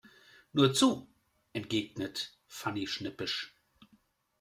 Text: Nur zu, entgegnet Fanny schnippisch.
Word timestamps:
Nur 0.53 0.73
zu, 0.73 1.13
entgegnet 1.53 2.35
Fanny 2.47 2.87
schnippisch. 2.87 3.55